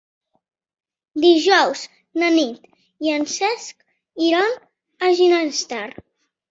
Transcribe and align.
Dijous 1.25 1.83
na 2.23 2.31
Nit 2.39 2.67
i 3.09 3.15
en 3.19 3.31
Cesc 3.37 3.89
iran 4.33 4.61
a 5.09 5.15
Ginestar. 5.23 5.89